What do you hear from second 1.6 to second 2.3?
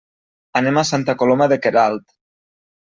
Queralt.